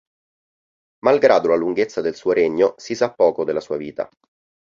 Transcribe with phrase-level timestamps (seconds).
[1.05, 4.09] Malgrado la lunghezza del suo regno, si sa poco della sua vita.